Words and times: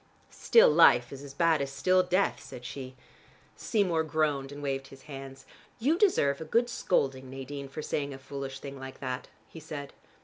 "Still 0.31 0.67
life 0.71 1.13
is 1.13 1.21
as 1.21 1.35
bad 1.35 1.61
as 1.61 1.71
still 1.71 2.01
death," 2.01 2.41
said 2.41 2.65
she. 2.65 2.95
Seymour 3.55 4.01
groaned 4.03 4.51
and 4.51 4.63
waved 4.63 4.87
his 4.87 5.03
hands. 5.03 5.45
"You 5.77 5.95
deserve 5.95 6.41
a 6.41 6.45
good 6.45 6.71
scolding, 6.71 7.29
Nadine, 7.29 7.69
for 7.69 7.83
saying 7.83 8.11
a 8.11 8.17
foolish 8.17 8.59
thing 8.59 8.79
like 8.79 8.99
that," 8.99 9.27
he 9.47 9.59
said. 9.59 9.93